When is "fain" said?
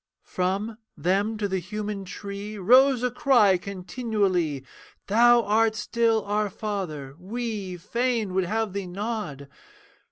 7.77-8.33